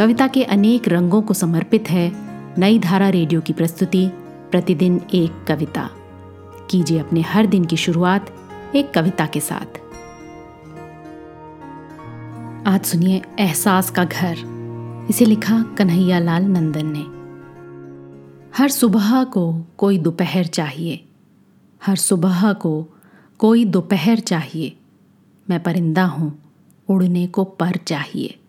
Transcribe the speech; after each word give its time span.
कविता 0.00 0.26
के 0.26 0.44
अनेक 0.44 0.88
रंगों 0.88 1.22
को 1.22 1.34
समर्पित 1.34 1.90
है 1.90 2.12
नई 2.58 2.78
धारा 2.78 3.08
रेडियो 3.08 3.40
की 3.40 3.52
प्रस्तुति, 3.52 4.08
प्रतिदिन 4.50 5.00
एक 5.14 5.44
कविता। 5.48 5.90
कीजिए 6.70 6.98
अपने 6.98 7.20
हर 7.20 7.46
दिन 7.46 7.64
की 7.64 7.76
शुरुआत 7.76 8.32
एक 8.74 8.90
कविता 8.90 9.26
के 9.26 9.40
साथ। 9.40 9.78
आज 12.66 12.84
सुनिए 12.84 13.22
एहसास 13.38 13.90
का 13.90 14.04
घर, 14.04 14.36
इसे 15.10 15.24
लिखा 15.24 15.62
कन्हैया 15.62 16.18
लाल 16.18 16.44
नंदन 16.44 16.86
ने। 16.86 17.04
हर 18.58 18.68
सुबह 18.68 19.24
को 19.24 19.64
कोई 19.78 19.98
दोपहर 19.98 20.46
चाहिए, 20.46 21.04
हर 21.84 21.96
सुबह 21.96 22.52
को 22.52 22.86
कोई 23.38 23.64
दोपहर 23.64 24.18
चाहिए, 24.18 24.76
मैं 25.50 25.62
परिंदा 25.62 26.04
हूँ, 26.04 26.38
उड़ने 26.88 27.26
को 27.26 27.44
पर 27.44 27.76
चाहिए। 27.76 28.39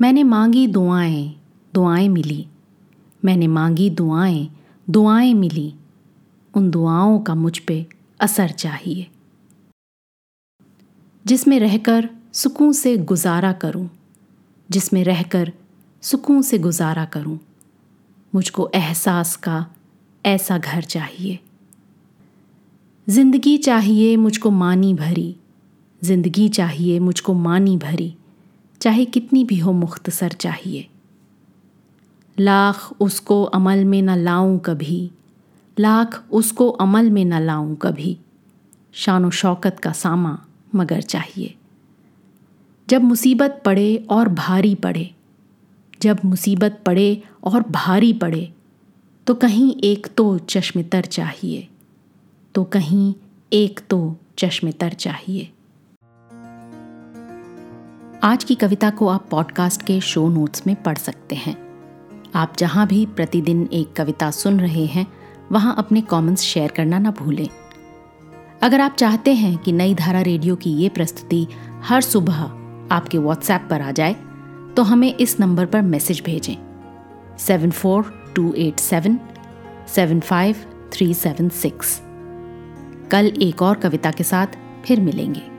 मैंने 0.00 0.22
मांगी 0.22 0.66
दुआएँ 0.66 1.40
दुआएँ 1.74 2.08
मिली। 2.08 2.46
मैंने 3.24 3.46
मांगी 3.46 3.90
दुआएँ 3.90 4.48
दुआएँ 4.90 5.34
मिली। 5.34 5.74
उन 6.54 6.70
दुआओं 6.70 7.18
का 7.18 7.34
मुझ 7.34 7.58
पे 7.58 7.86
असर 8.20 8.48
चाहिए। 8.48 9.06
जिसमें 11.26 11.60
रहकर 11.60 12.08
सुकून 12.32 12.72
से 12.72 12.96
गुजारा 12.96 13.52
करूँ, 13.52 13.90
जिसमें 14.70 15.04
रहकर 15.04 15.52
सुकून 16.02 16.42
से 16.42 16.58
गुजारा 16.58 17.04
करूँ, 17.04 17.38
मुझको 18.34 18.70
एहसास 18.74 19.36
का 19.36 19.66
ऐसा 20.26 20.58
घर 20.58 20.82
चाहिए। 20.82 21.38
ज़िंदगी 23.08 23.58
चाहिए 23.58 24.16
मुझको 24.16 24.50
मानी 24.50 24.94
भरी, 24.94 25.36
ज़िंदगी 26.04 26.48
चाहिए 26.48 26.98
मुझको 26.98 27.34
मानी 27.34 27.76
भरी। 27.76 28.14
चाहे 28.80 29.04
कितनी 29.04 29.44
भी 29.44 29.58
हो 29.58 29.72
मुख्तसर 29.72 30.32
चाहिए। 30.32 30.88
लाख 32.40 32.92
उसको 33.00 33.44
अमल 33.44 33.84
में 33.84 34.02
न 34.02 34.10
लाऊं 34.10 34.58
कभी। 34.58 35.10
लाख 35.80 36.24
उसको 36.32 36.68
अमल 36.68 37.10
में 37.10 37.24
न 37.24 37.42
लाऊं 37.42 37.74
कभी। 37.74 38.18
शान 38.92 39.24
व 39.24 39.30
शौकत 39.30 39.80
का 39.82 39.92
सामा 39.92 40.44
मगर 40.74 41.00
चाहिए। 41.00 41.54
जब 42.88 43.02
मुसीबत 43.02 43.62
पड़े 43.64 44.06
और 44.10 44.28
भारी 44.28 44.74
पड़े। 44.74 45.14
जब 46.02 46.18
मुसीबत 46.24 46.82
पड़े 46.86 47.22
और 47.44 47.62
भारी 47.62 48.12
पड़े 48.12 48.52
तो 49.26 49.34
कहीं 49.34 49.76
एक 49.76 50.06
तो 50.06 50.38
चश्मतर 50.38 51.04
चाहिए। 51.04 51.68
तो 52.54 52.64
कहीं 52.64 53.14
एक 53.52 53.80
तो 53.90 54.16
चश्मतर 54.38 54.92
चाहिए। 54.92 55.52
आज 58.22 58.44
की 58.44 58.54
कविता 58.54 58.90
को 58.90 59.08
आप 59.08 59.26
पॉडकास्ट 59.30 59.82
के 59.82 60.00
शो 60.00 60.28
नोट्स 60.28 60.66
में 60.66 60.74
पढ़ 60.82 60.98
सकते 60.98 61.34
हैं। 61.34 61.56
आप 62.34 62.52
जहाँ 62.58 62.86
भी 62.86 63.06
प्रतिदिन 63.06 63.68
एक 63.72 63.92
कविता 63.92 64.30
सुन 64.30 64.60
रहे 64.60 64.84
हैं, 64.86 65.06
वहाँ 65.52 65.74
अपने 65.78 66.00
कमेंट्स 66.00 66.42
शेयर 66.42 66.70
करना 66.70 66.98
ना 66.98 67.10
भूलें। 67.10 67.48
अगर 68.62 68.80
आप 68.80 68.94
चाहते 68.94 69.34
हैं 69.34 69.58
कि 69.58 69.72
नई 69.72 69.94
धारा 69.94 70.20
रेडियो 70.20 70.56
की 70.56 70.70
ये 70.70 70.88
प्रस्तुति 70.88 71.46
हर 71.84 72.00
सुबह 72.00 72.40
आपके 72.94 73.18
व्हाट्सएप 73.18 73.66
पर 73.70 73.82
आ 73.82 73.90
जाए 73.90 74.16
तो 74.76 74.82
हमें 74.82 75.14
इस 75.14 75.40
नंबर 75.40 75.66
पर 75.66 75.82
मैसेज 75.82 76.22
भेजें। 76.26 76.56
Seven 77.38 77.70
four 77.70 78.32
two 78.36 78.52
eight 78.54 78.78
seven 78.78 79.18
seven 79.88 80.20
five 80.20 80.56
three 80.92 81.14
seven 81.14 81.48
six 81.48 82.00
कल 83.10 83.32
एक 83.42 83.62
और 83.62 83.76
कविता 83.76 84.10
के 84.10 84.24
साथ 84.24 84.46
फिर 84.84 85.00
मिलेंगे। 85.00 85.57